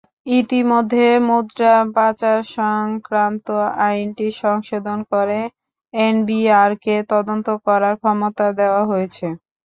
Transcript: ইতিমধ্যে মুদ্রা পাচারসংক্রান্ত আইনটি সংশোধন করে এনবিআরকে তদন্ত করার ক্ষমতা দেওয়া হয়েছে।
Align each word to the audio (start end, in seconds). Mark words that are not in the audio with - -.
ইতিমধ্যে 0.33 1.07
মুদ্রা 1.27 1.73
পাচারসংক্রান্ত 1.95 3.47
আইনটি 3.81 4.27
সংশোধন 4.41 4.99
করে 5.11 5.39
এনবিআরকে 5.93 6.95
তদন্ত 7.11 7.47
করার 7.65 7.95
ক্ষমতা 8.01 8.45
দেওয়া 8.59 8.81
হয়েছে। 8.89 9.25